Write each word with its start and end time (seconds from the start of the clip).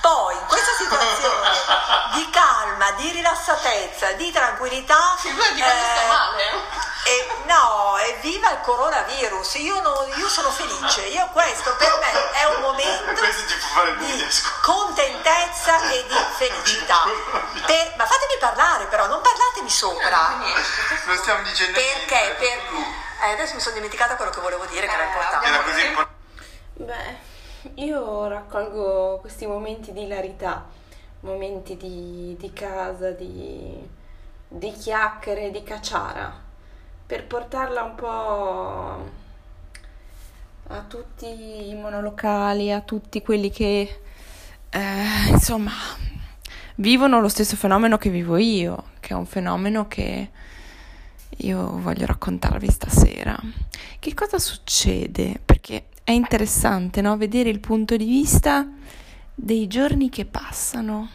Poi 0.00 0.34
in 0.34 0.46
questa 0.46 0.72
situazione 0.78 1.50
di 2.14 2.30
calma, 2.30 2.90
di 2.92 3.10
rilassatezza, 3.10 4.12
di 4.12 4.30
tranquillità... 4.32 5.16
Figurati 5.18 5.60
eh, 5.60 5.64
sto 5.64 6.06
male. 6.06 6.42
e 7.04 7.28
no, 7.46 7.96
evviva 7.98 8.50
il 8.50 8.60
coronavirus, 8.62 9.54
io, 9.56 9.80
non- 9.80 10.08
io 10.16 10.28
sono 10.28 10.50
felice, 10.50 11.02
io 11.02 11.28
questo 11.32 11.74
per 11.76 11.98
me 12.00 12.30
è 12.32 12.44
un 12.46 12.60
momento 12.62 13.12
di 13.98 14.26
contentezza 14.62 15.90
e 15.90 16.06
di 16.06 16.14
felicità. 16.36 17.02
Per- 17.66 17.94
ma 17.96 18.06
fatemi 18.06 18.36
parlare 18.38 18.84
però, 18.86 19.06
non 19.06 19.20
parlatemi 19.20 19.68
sopra. 19.70 20.34
Non 21.04 21.16
stiamo 21.18 21.42
dicendo 21.42 21.78
Perché? 21.78 22.14
niente. 22.20 22.34
Per- 22.38 23.28
eh, 23.28 23.32
adesso 23.32 23.54
mi 23.54 23.60
sono 23.60 23.74
dimenticata 23.74 24.16
quello 24.16 24.30
che 24.30 24.40
volevo 24.40 24.64
dire, 24.64 24.86
che 24.86 24.92
era 24.94 25.02
Eh, 25.02 25.06
importante. 25.06 25.46
Era 25.46 25.58
così 25.62 25.84
importante. 25.84 26.18
Beh, 26.72 27.18
io 27.74 28.26
raccolgo 28.28 29.18
questi 29.20 29.46
momenti 29.46 29.92
di 29.92 30.04
ilarità, 30.04 30.66
momenti 31.20 31.76
di, 31.76 32.36
di 32.38 32.52
casa, 32.52 33.10
di, 33.10 33.76
di 34.48 34.72
chiacchiere, 34.72 35.50
di 35.50 35.62
cacciara, 35.62 36.32
per 37.06 37.26
portarla 37.26 37.82
un 37.82 37.94
po' 37.94 39.18
a 40.68 40.80
tutti 40.86 41.68
i 41.68 41.74
monolocali, 41.74 42.72
a 42.72 42.80
tutti 42.80 43.20
quelli 43.22 43.50
che, 43.50 44.00
eh, 44.70 45.28
insomma, 45.28 45.72
vivono 46.76 47.20
lo 47.20 47.28
stesso 47.28 47.56
fenomeno 47.56 47.98
che 47.98 48.08
vivo 48.08 48.36
io, 48.36 48.84
che 49.00 49.12
è 49.12 49.16
un 49.16 49.26
fenomeno 49.26 49.86
che 49.86 50.30
io 51.38 51.78
voglio 51.78 52.06
raccontarvi 52.06 52.70
stasera. 52.70 53.38
Che 53.98 54.14
cosa 54.14 54.38
succede? 54.38 55.40
Perché 55.44 55.88
è 56.04 56.10
interessante, 56.12 57.00
no? 57.00 57.16
Vedere 57.16 57.50
il 57.50 57.60
punto 57.60 57.96
di 57.96 58.04
vista 58.04 58.68
dei 59.34 59.66
giorni 59.66 60.08
che 60.10 60.24
passano, 60.24 61.08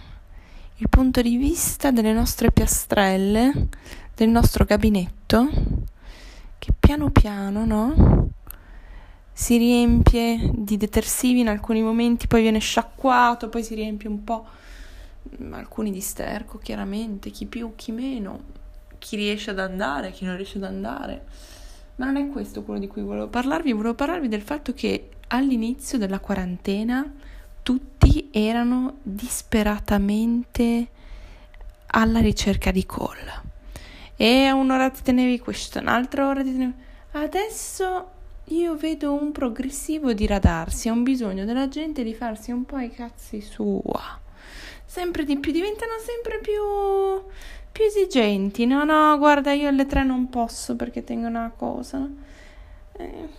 il 0.78 0.90
punto 0.90 1.22
di 1.22 1.38
vista 1.38 1.92
delle 1.92 2.14
nostre 2.14 2.52
piastrelle, 2.52 3.68
del 4.16 4.30
nostro 4.30 4.66
gabinetto, 4.66 5.48
che 6.58 6.74
piano 6.80 7.12
piano, 7.12 7.66
no? 7.66 8.30
Si 9.32 9.58
riempie 9.58 10.52
di 10.54 10.78
detersivi 10.78 11.42
in 11.42 11.50
alcuni 11.50 11.82
momenti, 11.82 12.28
poi 12.28 12.42
viene 12.42 12.60
sciacquato, 12.60 13.50
poi 13.50 13.64
si 13.64 13.76
riempie 13.76 14.08
un 14.08 14.24
po', 14.24 14.46
mm, 15.42 15.54
alcuni 15.54 15.92
di 15.92 16.00
sterco, 16.00 16.58
chiaramente, 16.58 17.30
chi 17.30 17.46
più, 17.46 17.74
chi 17.76 17.92
meno, 17.92 18.42
chi 18.98 19.18
riesce 19.18 19.52
ad 19.52 19.60
andare, 19.60 20.12
chi 20.12 20.26
non 20.26 20.38
riesce 20.38 20.58
ad 20.58 20.64
andare. 20.64 21.26
Ma 21.98 22.06
non 22.06 22.18
è 22.18 22.30
questo 22.30 22.64
quello 22.64 22.80
di 22.80 22.88
cui 22.88 23.02
volevo 23.02 23.28
parlarvi, 23.28 23.72
volevo 23.72 23.96
parlarvi 23.96 24.28
del 24.28 24.42
fatto 24.42 24.74
che 24.74 25.10
all'inizio 25.28 25.98
della 25.98 26.20
quarantena 26.20 27.10
tutti 27.64 28.30
erano 28.32 28.98
disperatamente 29.02 30.88
alla 31.88 32.20
ricerca 32.20 32.72
di 32.72 32.86
call. 32.86 33.44
E 34.18 34.52
un'ora 34.52 34.90
ti 34.90 35.02
tenevi 35.04 35.40
questo, 35.40 35.80
un'altra 35.80 36.28
ora 36.28 36.44
ti 36.44 36.52
tenevi... 36.52 36.74
Adesso 37.12 38.10
io 38.50 38.76
vedo 38.76 39.14
un 39.14 39.32
progressivo 39.32 40.14
diradarsi, 40.14 40.90
un 40.90 41.04
bisogno 41.04 41.46
della 41.46 41.68
gente 41.68 42.04
di 42.04 42.14
farsi 42.14 42.52
un 42.52 42.66
po' 42.66 42.78
i 42.78 42.92
cazzi 42.92 43.42
sua. 43.42 44.20
Sempre 44.86 45.24
di 45.24 45.38
più, 45.40 45.52
diventano 45.52 45.94
sempre 46.00 46.40
più, 46.40 46.62
più 47.76 47.84
esigenti. 47.84 48.66
No, 48.66 48.86
no, 48.86 49.18
guarda, 49.18 49.52
io 49.52 49.68
alle 49.68 49.86
tre 49.86 50.06
non 50.06 50.30
posso 50.30 50.78
perché 50.78 51.04
tengo 51.04 51.28
una 51.28 51.52
cosa. 51.54 52.10
Eh. 52.94 53.30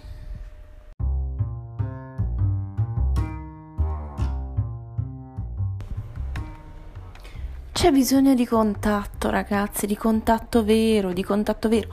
C'è 7.73 7.91
bisogno 7.91 8.35
di 8.35 8.45
contatto, 8.45 9.31
ragazzi, 9.31 9.87
di 9.87 9.97
contatto 9.97 10.63
vero, 10.63 11.15
di 11.15 11.25
contatto 11.25 11.71
vero. 11.71 11.89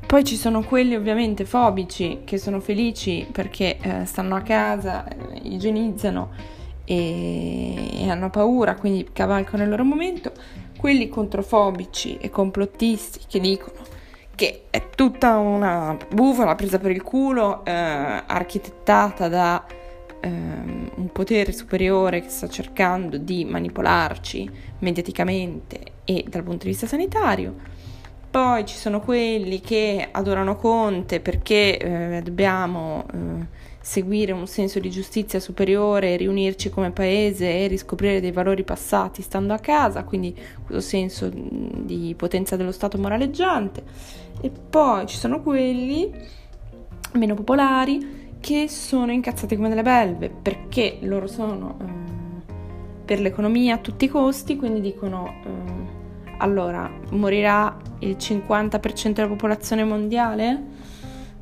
Poi 0.07 0.25
ci 0.25 0.37
sono 0.37 0.63
quelli 0.63 0.95
ovviamente 0.95 1.45
fobici 1.45 2.21
che 2.25 2.39
sono 2.39 2.61
felici 2.61 3.27
perché 3.31 3.77
eh, 3.81 4.05
stanno 4.05 4.37
a 4.37 4.41
casa, 4.41 5.07
eh, 5.07 5.41
igienizzano 5.43 6.31
e, 6.84 8.03
e 8.03 8.09
hanno 8.09 8.31
paura, 8.31 8.77
quindi 8.77 9.09
cavalcano 9.13 9.63
il 9.63 9.69
loro 9.69 9.84
momento. 9.84 10.33
Quelli 10.86 11.08
controfobici 11.08 12.16
e 12.19 12.30
complottisti 12.30 13.22
che 13.26 13.41
dicono 13.41 13.72
che 14.36 14.66
è 14.70 14.88
tutta 14.88 15.36
una 15.36 15.97
bufala 16.14 16.54
presa 16.54 16.78
per 16.78 16.92
il 16.92 17.02
culo, 17.02 17.64
eh, 17.64 17.72
architettata 17.72 19.26
da 19.26 19.66
ehm, 20.20 20.91
un 20.94 21.10
potere 21.10 21.50
superiore 21.50 22.20
che 22.20 22.28
sta 22.28 22.48
cercando 22.48 23.16
di 23.16 23.44
manipolarci 23.44 24.48
mediaticamente 24.78 25.80
e 26.04 26.24
dal 26.28 26.44
punto 26.44 26.66
di 26.66 26.70
vista 26.70 26.86
sanitario. 26.86 27.54
Poi 28.36 28.66
ci 28.66 28.76
sono 28.76 29.00
quelli 29.00 29.62
che 29.62 30.08
adorano 30.12 30.56
Conte 30.56 31.20
perché 31.20 31.78
eh, 31.78 32.20
dobbiamo 32.22 33.06
eh, 33.10 33.47
seguire 33.80 34.32
un 34.32 34.47
senso 34.47 34.78
di 34.78 34.91
giustizia 34.91 35.41
superiore, 35.41 36.16
riunirci 36.16 36.69
come 36.69 36.91
paese 36.91 37.60
e 37.60 37.66
riscoprire 37.66 38.20
dei 38.20 38.32
valori 38.32 38.62
passati 38.62 39.22
stando 39.22 39.54
a 39.54 39.58
casa, 39.58 40.04
quindi 40.04 40.36
questo 40.66 40.86
senso 40.86 41.30
mh, 41.32 41.86
di 41.86 42.14
potenza 42.14 42.56
dello 42.56 42.72
Stato 42.72 42.98
moraleggiante. 42.98 43.82
E 44.42 44.50
poi 44.50 45.06
ci 45.06 45.16
sono 45.16 45.41
quelli 45.41 46.12
meno 47.12 47.34
popolari 47.34 48.34
che 48.38 48.68
sono 48.68 49.12
incazzati 49.12 49.56
come 49.56 49.70
delle 49.70 49.80
belve 49.80 50.28
perché 50.28 50.98
loro 51.00 51.26
sono 51.26 51.78
eh, 51.80 52.53
per 53.03 53.18
l'economia 53.18 53.76
a 53.76 53.78
tutti 53.78 54.04
i 54.04 54.08
costi, 54.08 54.56
quindi 54.56 54.82
dicono 54.82 55.32
eh, 55.42 55.96
allora 56.38 56.91
morirà 57.10 57.76
il 58.00 58.16
50% 58.16 59.12
della 59.12 59.28
popolazione 59.28 59.84
mondiale? 59.84 60.62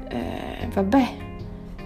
Eh, 0.08 0.68
vabbè, 0.72 1.16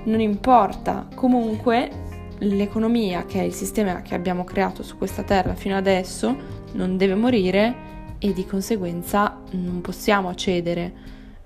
non 0.05 0.21
importa, 0.21 1.07
comunque 1.15 2.07
l'economia 2.39 3.25
che 3.25 3.41
è 3.41 3.43
il 3.43 3.53
sistema 3.53 4.03
che 4.03 4.15
abbiamo 4.15 4.45
creato 4.45 4.83
su 4.83 4.97
questa 4.97 5.23
terra 5.23 5.55
fino 5.55 5.77
adesso 5.77 6.37
non 6.73 6.97
deve 6.97 7.15
morire 7.15 7.87
e 8.19 8.33
di 8.33 8.47
conseguenza 8.47 9.41
non 9.53 9.81
possiamo 9.81 10.33
cedere 10.37 10.93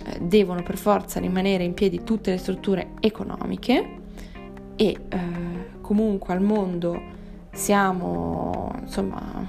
eh, 0.04 0.20
devono 0.20 0.62
per 0.62 0.76
forza 0.76 1.18
rimanere 1.18 1.64
in 1.64 1.72
piedi 1.74 2.02
tutte 2.04 2.30
le 2.30 2.38
strutture 2.38 2.90
economiche 3.00 4.00
e 4.76 4.86
eh, 4.86 5.18
comunque 5.80 6.34
al 6.34 6.42
mondo 6.42 7.00
siamo, 7.52 8.72
insomma, 8.80 9.48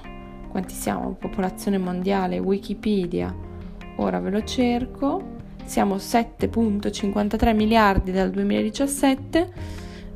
quanti 0.54 0.76
siamo? 0.76 1.16
Popolazione 1.18 1.80
mondiale, 1.80 2.38
Wikipedia, 2.38 3.36
ora 3.96 4.20
ve 4.20 4.30
lo 4.30 4.44
cerco, 4.44 5.38
siamo 5.66 5.96
7.53 5.96 7.56
miliardi 7.56 8.12
dal 8.12 8.30
2017, 8.30 9.52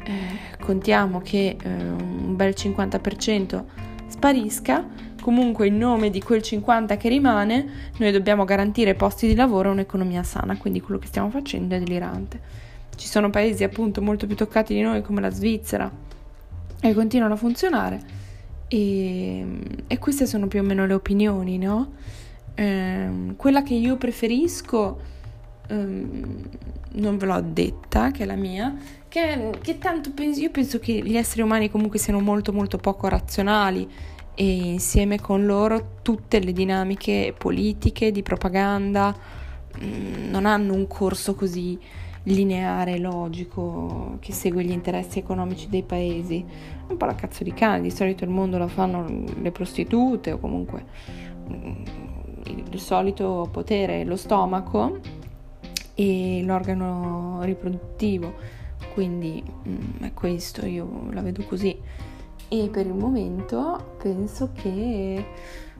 eh, 0.04 0.14
contiamo 0.60 1.22
che 1.22 1.58
eh, 1.60 1.68
un 1.68 2.36
bel 2.36 2.54
50% 2.56 3.64
sparisca, 4.06 4.86
comunque 5.20 5.66
in 5.66 5.78
nome 5.80 6.12
di 6.12 6.22
quel 6.22 6.44
50 6.44 6.98
che 6.98 7.10
rimane 7.10 7.68
noi 7.98 8.12
dobbiamo 8.12 8.46
garantire 8.46 8.94
posti 8.94 9.26
di 9.26 9.34
lavoro 9.34 9.70
e 9.70 9.72
un'economia 9.72 10.22
sana, 10.22 10.56
quindi 10.56 10.82
quello 10.82 11.00
che 11.00 11.08
stiamo 11.08 11.32
facendo 11.32 11.74
è 11.74 11.80
delirante. 11.80 12.40
Ci 12.96 13.08
sono 13.08 13.32
paesi 13.32 13.64
appunto 13.64 14.04
molto 14.04 14.28
più 14.28 14.36
toccati 14.36 14.76
di 14.76 14.82
noi 14.82 15.02
come 15.02 15.20
la 15.20 15.32
Svizzera 15.32 15.92
e 16.80 16.94
continuano 16.94 17.34
a 17.34 17.38
funzionare 17.38 18.27
e, 18.68 19.46
e 19.88 19.98
queste 20.00 20.26
sono 20.26 20.48
più 20.48 20.60
o 20.60 20.64
meno 20.64 20.86
le 20.86 20.94
opinioni, 20.94 21.58
no? 21.58 21.94
Ehm, 22.56 23.36
quella 23.36 23.64
che 23.64 23.76
io 23.76 23.98
preferisco 23.98 25.00
ehm, 25.68 26.50
non 26.94 27.18
ve 27.18 27.26
l'ho 27.26 27.42
detta, 27.42 28.12
che 28.12 28.24
è 28.24 28.26
la 28.26 28.36
mia, 28.36 28.76
che, 29.08 29.52
che 29.62 29.78
tanto 29.78 30.12
penso, 30.12 30.40
io 30.42 30.52
penso 30.52 30.80
che 30.80 30.94
gli 31.04 31.16
esseri 31.16 31.42
umani 31.42 31.70
comunque 31.70 32.00
siano 32.00 32.20
molto 32.20 32.52
molto 32.52 32.78
poco 32.78 33.08
razionali 33.08 33.88
e 34.34 34.46
insieme 34.46 35.20
con 35.20 35.46
loro 35.46 35.98
tutte 36.02 36.40
le 36.40 36.52
dinamiche 36.52 37.34
politiche, 37.38 38.12
di 38.12 38.22
propaganda, 38.22 39.16
mm, 39.84 40.30
non 40.30 40.46
hanno 40.46 40.74
un 40.74 40.88
corso 40.88 41.36
così 41.36 41.80
lineare, 42.28 42.98
logico, 42.98 44.18
che 44.20 44.34
segue 44.34 44.64
gli 44.64 44.72
interessi 44.72 45.20
economici 45.20 45.70
dei 45.70 45.84
paesi. 45.84 46.44
Un 46.88 46.98
po' 46.98 47.06
la 47.06 47.16
cazzo 47.16 47.44
di 47.44 47.54
cane, 47.54 47.82
di 47.82 47.92
solito 47.92 48.24
il 48.24 48.30
mondo 48.30 48.58
lo 48.58 48.68
fanno 48.68 49.06
le 49.42 49.52
prostitute 49.52 50.32
o 50.32 50.40
comunque 50.40 50.86
mm, 51.50 51.84
il 52.72 52.80
solito 52.80 53.48
potere, 53.52 54.04
lo 54.04 54.16
stomaco 54.16 55.00
e 55.94 56.42
l'organo 56.44 57.40
riproduttivo. 57.44 58.34
Quindi 58.94 59.44
mm, 59.68 60.04
è 60.04 60.14
questo, 60.14 60.66
io 60.66 61.08
la 61.12 61.22
vedo 61.22 61.44
così. 61.44 61.78
E 62.50 62.70
per 62.70 62.86
il 62.86 62.94
momento 62.94 63.96
penso 64.02 64.52
che 64.54 65.26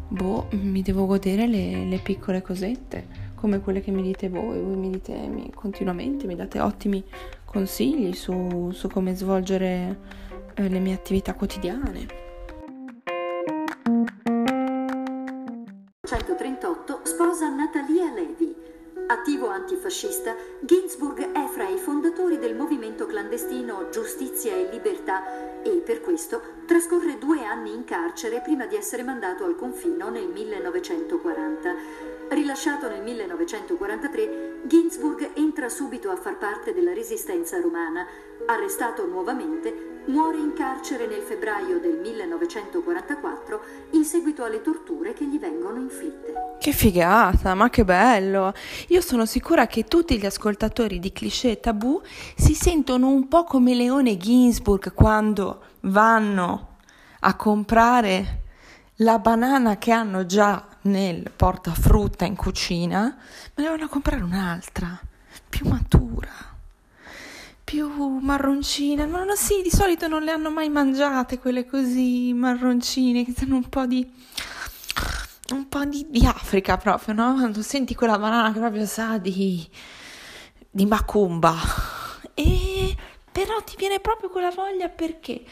boh, 0.08 0.48
mi 0.52 0.82
devo 0.82 1.06
godere 1.06 1.48
le, 1.48 1.86
le 1.86 1.98
piccole 2.00 2.42
cosette 2.42 3.27
come 3.38 3.62
quelle 3.62 3.82
che 3.82 3.92
mi 3.92 4.02
dite 4.02 4.30
voi, 4.30 4.60
voi 4.60 4.76
mi 4.76 4.90
dite 4.90 5.14
mi, 5.14 5.52
continuamente, 5.54 6.26
mi 6.26 6.36
date 6.36 6.60
ottimi 6.60 7.04
consigli 7.46 8.14
su, 8.14 8.72
su 8.72 8.90
come 8.90 9.16
svolgere 9.16 10.00
eh, 10.56 10.68
le 10.68 10.80
mie 10.80 10.96
attività 10.96 11.36
quotidiane. 11.36 12.26
138 16.02 17.02
sposa 17.04 17.50
Natalia 17.50 18.12
Levi. 18.12 18.56
Attivo 19.10 19.48
antifascista, 19.48 20.36
Ginsburg 20.62 21.32
è 21.32 21.46
fra 21.48 21.70
i 21.70 21.78
fondatori 21.78 22.40
del 22.40 22.56
movimento 22.56 23.06
clandestino 23.06 23.88
Giustizia 23.90 24.54
e 24.54 24.68
Libertà 24.70 25.62
e 25.62 25.82
per 25.86 26.02
questo 26.02 26.42
trascorre 26.66 27.18
due 27.18 27.46
anni 27.46 27.74
in 27.74 27.86
carcere 27.86 28.42
prima 28.42 28.66
di 28.66 28.76
essere 28.76 29.04
mandato 29.04 29.46
al 29.46 29.56
confino 29.56 30.10
nel 30.10 30.28
1940. 30.28 32.17
Rilasciato 32.38 32.88
nel 32.88 33.02
1943, 33.02 34.62
Ginsburg 34.68 35.32
entra 35.34 35.70
subito 35.70 36.12
a 36.12 36.16
far 36.16 36.38
parte 36.38 36.72
della 36.72 36.94
resistenza 36.94 37.60
romana. 37.60 38.06
Arrestato 38.46 39.08
nuovamente, 39.08 40.04
muore 40.06 40.38
in 40.38 40.54
carcere 40.54 41.08
nel 41.08 41.24
febbraio 41.24 41.80
del 41.80 41.98
1944 41.98 43.62
in 43.94 44.04
seguito 44.04 44.44
alle 44.44 44.62
torture 44.62 45.14
che 45.14 45.26
gli 45.26 45.40
vengono 45.40 45.80
inflitte. 45.80 46.58
Che 46.60 46.72
figata, 46.74 47.56
ma 47.56 47.72
che 47.72 47.84
bello! 47.84 48.54
Io 48.90 49.02
sono 49.02 49.26
sicura 49.26 49.66
che 49.66 49.86
tutti 49.86 50.20
gli 50.20 50.26
ascoltatori 50.28 51.00
di 51.00 51.12
cliché 51.12 51.50
e 51.50 51.60
tabù 51.60 52.00
si 52.36 52.54
sentono 52.54 53.08
un 53.08 53.28
po' 53.28 53.46
come 53.46 53.74
Leone 53.74 54.16
Ginsburg 54.16 54.94
quando 54.94 55.64
vanno 55.82 56.76
a 57.22 57.36
comprare 57.36 58.44
la 58.98 59.18
banana 59.18 59.78
che 59.78 59.92
hanno 59.92 60.28
già 60.28 60.77
nel 60.88 61.32
portafrutta 61.36 62.26
in 62.26 62.36
cucina, 62.36 63.16
me 63.56 63.64
ne 63.64 63.70
vanno 63.70 63.86
a 63.86 63.90
comprare 63.90 64.24
un'altra, 64.24 65.00
più 65.48 65.68
matura, 65.68 66.32
più 67.64 68.18
marroncina. 68.20 69.06
No, 69.06 69.24
no, 69.24 69.36
sì, 69.36 69.62
di 69.62 69.70
solito 69.70 70.08
non 70.08 70.24
le 70.24 70.32
hanno 70.32 70.50
mai 70.50 70.70
mangiate 70.70 71.40
quelle 71.40 71.66
così 71.66 72.34
marroncine, 72.34 73.26
che 73.26 73.34
hanno 73.44 73.58
un 73.58 73.70
po' 73.70 73.86
di... 73.86 74.10
un 75.52 75.68
po' 75.68 75.86
di, 75.86 76.08
di 76.10 76.26
Africa 76.26 76.78
proprio, 76.78 77.14
no? 77.14 77.34
Quando 77.36 77.62
senti 77.62 77.94
quella 77.94 78.18
banana 78.18 78.52
che 78.52 78.60
proprio 78.60 78.86
sa 78.86 79.18
di... 79.18 79.68
di 80.70 80.86
macumba. 80.86 81.54
E 82.34 82.96
però 83.38 83.62
ti 83.62 83.76
viene 83.78 84.00
proprio 84.00 84.30
quella 84.30 84.50
voglia 84.50 84.90
perché 84.90 85.44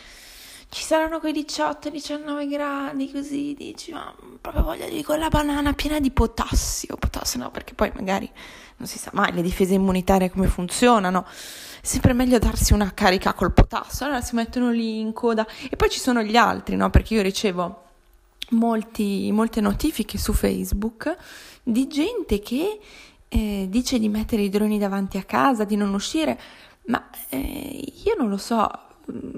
ci 0.75 0.83
saranno 0.83 1.21
quei 1.21 1.31
18-19 1.31 2.49
gradi 2.49 3.09
così, 3.09 3.55
dici, 3.57 3.93
ma 3.93 4.13
proprio 4.41 4.61
voglia 4.61 4.89
di 4.89 5.05
quella 5.05 5.29
banana 5.29 5.71
piena 5.71 6.01
di 6.01 6.11
potassio, 6.11 6.97
potassio 6.97 7.39
no, 7.39 7.49
perché 7.49 7.73
poi 7.73 7.93
magari 7.95 8.29
non 8.75 8.85
si 8.85 8.97
sa 8.97 9.09
mai 9.13 9.31
le 9.31 9.41
difese 9.41 9.75
immunitarie 9.75 10.29
come 10.29 10.47
funzionano, 10.47 11.25
è 11.25 11.85
sempre 11.85 12.11
meglio 12.11 12.39
darsi 12.39 12.73
una 12.73 12.93
carica 12.93 13.31
col 13.31 13.53
potassio, 13.53 14.05
allora 14.05 14.19
si 14.19 14.35
mettono 14.35 14.69
lì 14.69 14.99
in 14.99 15.13
coda. 15.13 15.47
E 15.69 15.77
poi 15.77 15.89
ci 15.89 15.99
sono 16.01 16.21
gli 16.21 16.35
altri, 16.35 16.75
no, 16.75 16.89
perché 16.89 17.13
io 17.13 17.21
ricevo 17.21 17.83
molti, 18.49 19.31
molte 19.31 19.61
notifiche 19.61 20.17
su 20.17 20.33
Facebook 20.33 21.15
di 21.63 21.87
gente 21.87 22.39
che 22.39 22.79
eh, 23.29 23.67
dice 23.69 23.97
di 23.97 24.09
mettere 24.09 24.41
i 24.41 24.49
droni 24.49 24.77
davanti 24.77 25.17
a 25.17 25.23
casa, 25.23 25.63
di 25.63 25.77
non 25.77 25.93
uscire, 25.93 26.37
ma 26.87 27.09
eh, 27.29 27.93
io 28.03 28.15
non 28.17 28.27
lo 28.27 28.37
so, 28.37 28.69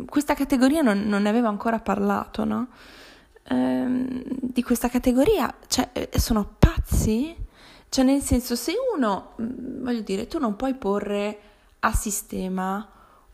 questa 0.08 0.34
categoria 0.34 0.82
non, 0.82 1.04
non, 1.08 1.24
ne 1.24 1.30
avevo 1.30 1.48
ancora 1.48 1.80
parlato, 1.80 2.44
no? 2.44 2.68
Ehm, 3.50 4.24
di 4.42 4.64
questa 4.64 4.90
categoria, 4.90 5.54
cioè, 5.68 5.90
eh, 5.94 6.20
sono 6.20 6.56
pazzi? 6.58 7.36
Cioè, 7.90 8.06
nel 8.06 8.22
senso, 8.22 8.56
se 8.56 8.74
uno, 8.96 9.34
voglio 9.38 10.02
dire, 10.02 10.28
tu 10.28 10.40
non 10.40 10.56
puoi 10.56 10.76
porre 10.76 11.40
a 11.80 11.94
sistema 11.94 12.88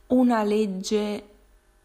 una 0.08 0.44
legge 0.44 1.28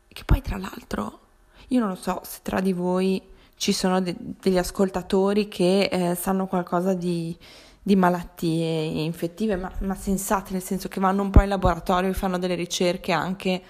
che 0.08 0.24
poi, 0.24 0.42
tra 0.42 0.56
l'altro, 0.56 1.20
io 1.68 1.80
non 1.80 1.88
lo 1.88 1.94
so 1.94 2.20
se 2.24 2.40
tra 2.42 2.60
di 2.60 2.72
voi 2.72 3.22
ci 3.56 3.72
sono 3.72 4.00
de- 4.00 4.16
degli 4.18 4.58
ascoltatori 4.58 5.48
che 5.48 5.88
eh, 5.90 6.14
sanno 6.14 6.46
qualcosa 6.46 6.94
di, 6.94 7.36
di 7.82 7.96
malattie 7.96 9.02
infettive, 9.04 9.56
ma, 9.56 9.70
ma, 9.80 9.94
sensate, 9.94 10.52
nel 10.52 10.62
senso 10.62 10.88
che 10.88 11.00
vanno 11.00 11.22
un 11.22 11.30
po' 11.30 11.42
in 11.42 11.48
laboratorio 11.48 12.10
e 12.10 12.14
fanno 12.14 12.38
delle 12.38 12.54
ricerche 12.54 13.12
anche 13.12 13.62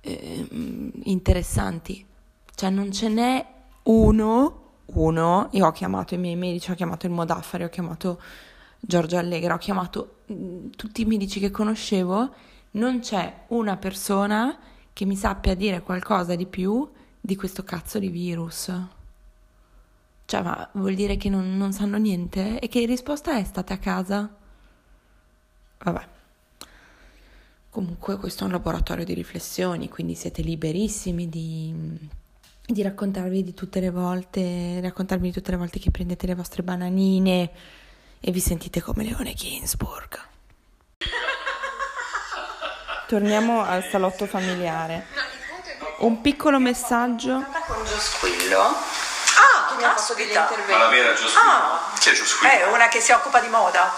eh, 0.00 0.46
interessanti. 1.04 2.04
Cioè 2.54 2.70
non 2.70 2.92
ce 2.92 3.08
n'è 3.08 3.46
uno, 3.84 4.62
uno, 4.86 5.48
io 5.52 5.66
ho 5.66 5.72
chiamato 5.72 6.14
i 6.14 6.18
miei 6.18 6.36
medici, 6.36 6.70
ho 6.70 6.74
chiamato 6.74 7.06
il 7.06 7.12
Modaffari, 7.12 7.64
ho 7.64 7.68
chiamato 7.68 8.20
Giorgio 8.80 9.16
Allegra, 9.16 9.54
ho 9.54 9.58
chiamato 9.58 10.20
mm, 10.32 10.70
tutti 10.76 11.02
i 11.02 11.04
medici 11.04 11.40
che 11.40 11.50
conoscevo, 11.50 12.34
non 12.72 13.00
c'è 13.00 13.44
una 13.48 13.76
persona 13.76 14.58
che 14.92 15.04
mi 15.04 15.16
sappia 15.16 15.54
dire 15.54 15.82
qualcosa 15.82 16.34
di 16.34 16.46
più 16.46 16.88
di 17.20 17.36
questo 17.36 17.62
cazzo 17.62 17.98
di 17.98 18.08
virus. 18.08 18.72
Cioè, 20.24 20.42
ma 20.42 20.68
vuol 20.72 20.94
dire 20.94 21.16
che 21.16 21.28
non, 21.30 21.56
non 21.56 21.72
sanno 21.72 21.96
niente? 21.96 22.58
E 22.58 22.68
che 22.68 22.84
risposta 22.84 23.36
è? 23.36 23.44
State 23.44 23.72
a 23.72 23.78
casa? 23.78 24.28
Vabbè. 25.78 26.16
Comunque 27.70 28.16
questo 28.16 28.42
è 28.42 28.46
un 28.46 28.52
laboratorio 28.52 29.04
di 29.04 29.14
riflessioni, 29.14 29.88
quindi 29.88 30.14
siete 30.14 30.42
liberissimi 30.42 31.28
di, 31.28 31.74
di 32.66 32.82
raccontarvi 32.82 33.44
di 33.44 33.54
tutte 33.54 33.78
le 33.80 33.90
volte, 33.90 34.80
raccontarmi 34.80 35.28
di 35.28 35.34
tutte 35.34 35.50
le 35.50 35.58
volte 35.58 35.78
che 35.78 35.90
prendete 35.90 36.26
le 36.26 36.34
vostre 36.34 36.62
bananine 36.62 37.50
e 38.20 38.30
vi 38.30 38.40
sentite 38.40 38.80
come 38.80 39.04
Leone 39.04 39.34
Ginsburg. 39.34 40.18
Torniamo 43.06 43.62
al 43.64 43.84
salotto 43.84 44.26
familiare. 44.26 45.06
Un 45.98 46.20
piccolo 46.20 46.58
messaggio. 46.58 47.44
Con 47.66 47.84
Giosquillo. 47.84 48.60
Ah, 48.60 49.68
che 49.68 49.76
mi 49.76 49.84
ha 49.84 49.96
fatto 49.96 50.14
degli 50.14 50.28
interventi. 50.28 50.72
Ma 50.72 50.78
la 50.78 50.88
vera 50.88 51.14
Giosquillo? 51.14 51.50
Ah. 51.50 51.92
Chi 51.98 52.08
è 52.08 52.12
Giosquillo? 52.12 52.52
È 52.52 52.72
una 52.72 52.88
che 52.88 53.00
si 53.00 53.12
occupa 53.12 53.40
di 53.40 53.48
moda. 53.48 53.90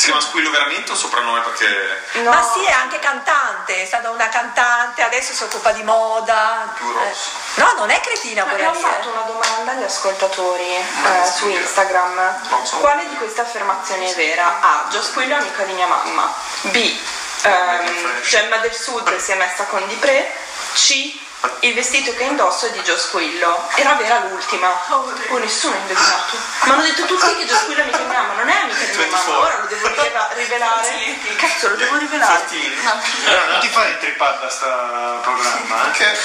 Si 0.00 0.06
chiama 0.06 0.22
Squillo 0.22 0.48
veramente 0.48 0.92
o 0.92 0.94
soprannome 0.94 1.40
perché... 1.40 2.02
No. 2.22 2.30
Ma 2.30 2.42
sì, 2.42 2.64
è 2.64 2.72
anche 2.72 2.98
cantante, 3.00 3.82
è 3.82 3.84
stata 3.84 4.08
una 4.08 4.30
cantante, 4.30 5.02
adesso 5.02 5.34
si 5.34 5.42
occupa 5.42 5.72
di 5.72 5.82
moda. 5.82 6.72
Più 6.74 6.90
rosso. 6.90 7.32
Eh. 7.56 7.60
No, 7.60 7.74
non 7.76 7.90
è 7.90 8.00
cretina 8.00 8.44
quella 8.44 8.68
Abbiamo 8.68 8.88
fatto 8.88 9.08
eh. 9.08 9.12
una 9.12 9.20
domanda 9.20 9.72
agli 9.72 9.82
ascoltatori 9.82 10.74
eh, 10.74 11.30
su 11.30 11.50
Instagram. 11.50 12.64
So. 12.64 12.76
Quale 12.78 13.10
di 13.10 13.16
queste 13.16 13.42
affermazioni 13.42 14.10
è 14.10 14.14
vera? 14.14 14.60
A. 14.62 14.86
Giosquillo 14.88 15.34
è 15.34 15.38
amica 15.38 15.64
di 15.64 15.72
mia 15.74 15.86
mamma. 15.86 16.32
B. 16.62 16.98
ehm, 17.42 18.22
Gemma 18.22 18.56
del 18.56 18.74
Sud 18.74 19.14
si 19.18 19.32
è 19.32 19.34
messa 19.34 19.64
con 19.64 19.86
Di 19.86 19.96
Pre. 19.96 20.34
C. 20.72 21.28
Il 21.60 21.74
vestito 21.74 22.14
che 22.14 22.22
indosso 22.24 22.66
è 22.66 22.70
di 22.70 22.82
Giosquillo. 22.82 23.68
Era 23.76 23.94
vera 23.94 24.18
l'ultima. 24.28 24.68
Oh, 24.88 25.38
nessuno 25.38 25.74
ha 25.74 25.78
indovinato. 25.78 26.36
Ma 26.64 26.72
hanno 26.74 26.82
detto 26.82 27.04
tutti 27.04 27.34
che 27.36 27.46
Giosquillo 27.46 27.80
è 27.80 27.82
amica 27.82 27.98
mia 27.98 28.18
mamma. 28.20 28.34
Non 28.34 28.48
è 28.48 28.56
amica 28.60 28.84
di 28.84 28.96
mia 28.96 29.06
mamma. 29.06 29.16
24. 29.16 29.40
Ora 29.40 29.58
lo 29.60 29.66
devo 29.66 29.88
rivela- 29.88 30.28
rivelare. 30.34 31.18
Cazzo, 31.36 31.68
lo 31.68 31.76
devo 31.76 31.96
rivelare. 31.96 32.42
No, 32.82 33.44
non 33.52 33.60
ti 33.60 33.68
fai 33.68 33.90
intrippare 33.92 34.38
da 34.40 34.50
sta 34.50 35.18
programma, 35.22 35.82
eh? 35.82 35.90
Perché? 35.90 36.18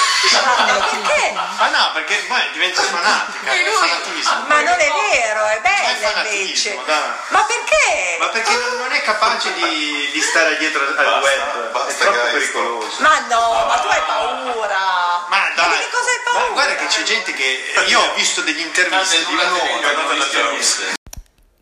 Ma 0.44 0.74
perché? 0.74 1.34
Ah 1.58 1.70
no, 1.70 1.92
perché 1.94 2.16
poi 2.28 2.52
diventa 2.52 2.82
fanatica, 2.82 3.52
è 3.52 3.64
fanatismo. 3.72 4.44
Ma 4.48 4.62
non 4.62 4.80
è 4.80 4.92
vero, 5.12 5.46
è 5.46 5.56
è 5.56 5.60
bella 5.62 6.28
invece. 6.30 6.80
dai. 6.86 7.10
Ma 7.30 7.44
perché? 7.44 8.18
Ma 8.20 8.28
perché 8.30 8.52
non, 8.58 8.78
non 8.78 8.92
è 8.92 9.02
capace 9.02 9.54
di, 9.54 10.10
di 10.12 10.22
stare 10.22 10.58
dietro 10.58 10.82
al 10.86 10.94
Basta, 10.94 11.20
web, 11.20 11.72
basta, 11.72 11.90
è 11.92 11.98
troppo 11.98 12.32
pericoloso. 12.32 12.96
Ma 13.00 13.20
no, 13.30 13.66
ma 13.68 13.78
tu 13.80 13.88
hai 13.88 14.02
paura. 14.06 15.05
Ma 15.30 15.38
dai, 15.56 15.70
di 15.70 15.86
che 15.86 15.90
cosa 15.92 16.10
hai 16.10 16.22
paura? 16.24 16.48
ma 16.48 16.54
guarda 16.54 16.76
che 16.76 16.88
c'è 16.88 17.04
gente 17.04 17.34
che 17.34 17.90
io 17.90 18.00
ho 18.00 18.16
visto 18.16 18.42
delle 18.42 18.62
interviste 18.62 19.18
di 19.26 19.34
un'uomo 19.34 19.82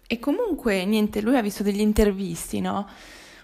E 0.08 0.20
comunque, 0.20 0.86
niente, 0.86 1.22
lui 1.22 1.36
ha 1.38 1.42
visto 1.42 1.64
degli 1.64 1.82
intervisti, 1.82 2.62
no? 2.62 2.88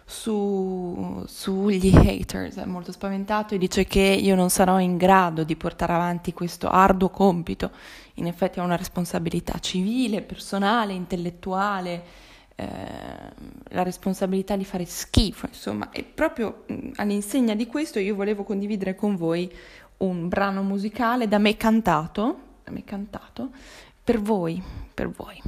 Su, 0.06 1.24
sugli 1.28 1.96
haters, 1.96 2.56
è 2.56 2.66
molto 2.66 2.92
spaventato 2.92 3.54
e 3.54 3.58
dice 3.58 3.86
che 3.86 4.00
io 4.00 4.36
non 4.36 4.50
sarò 4.50 4.80
in 4.80 4.98
grado 4.98 5.44
di 5.44 5.56
portare 5.56 5.94
avanti 5.94 6.34
questo 6.34 6.68
arduo 6.70 7.10
compito. 7.10 7.72
In 8.16 8.28
effetti 8.28 8.60
ha 8.60 8.64
una 8.64 8.76
responsabilità 8.76 9.60
civile, 9.60 10.22
personale, 10.22 10.94
intellettuale, 10.94 12.04
eh, 12.56 12.68
la 13.70 13.84
responsabilità 13.84 14.56
di 14.56 14.66
fare 14.66 14.86
schifo, 14.86 15.46
insomma, 15.48 15.92
e 15.92 16.04
proprio 16.04 16.64
mh, 16.68 16.90
all'insegna 16.96 17.56
di 17.56 17.68
questo 17.68 18.00
io 18.00 18.16
volevo 18.16 18.44
condividere 18.44 18.96
con 18.96 19.16
voi 19.16 19.50
un 20.00 20.28
brano 20.28 20.62
musicale 20.64 21.28
da 21.28 21.38
me 21.38 21.58
cantato, 21.58 22.40
da 22.64 22.72
me 22.72 22.84
cantato, 22.84 23.50
per 24.04 24.20
voi, 24.20 24.62
per 24.94 25.10
voi. 25.10 25.42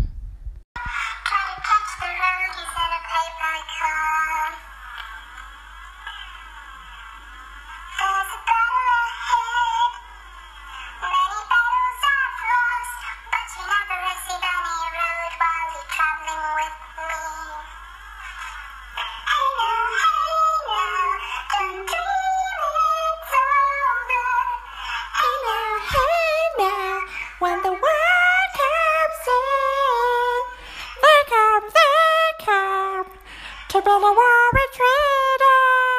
To 33.82 33.90
build 33.90 34.04
a 34.04 34.12
war 34.12 34.50
between 34.62 35.42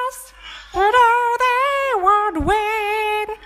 us. 0.08 0.32
You 0.74 0.80
know 0.80 1.36
they 1.42 2.02
won't 2.02 2.38
win. 2.46 3.36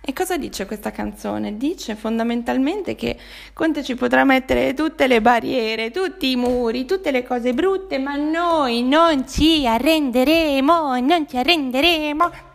E 0.00 0.12
cosa 0.12 0.36
dice 0.36 0.66
questa 0.66 0.90
canzone? 0.90 1.56
Dice 1.56 1.94
fondamentalmente 1.94 2.94
che 2.94 3.16
Conte 3.54 3.82
ci 3.82 3.94
potrà 3.94 4.24
mettere 4.24 4.74
tutte 4.74 5.06
le 5.06 5.20
barriere, 5.22 5.90
tutti 5.90 6.30
i 6.30 6.36
muri, 6.36 6.84
tutte 6.84 7.10
le 7.10 7.24
cose 7.24 7.54
brutte, 7.54 7.98
ma 7.98 8.14
noi 8.16 8.82
non 8.82 9.26
ci 9.26 9.66
arrenderemo, 9.66 11.00
non 11.00 11.26
ci 11.26 11.38
arrenderemo. 11.38 12.53